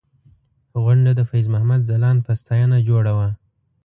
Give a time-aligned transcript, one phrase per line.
[0.83, 3.29] غونډه د فیض محمد ځلاند په ستاینه جوړه وه.